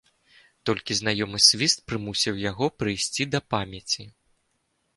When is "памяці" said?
3.55-4.03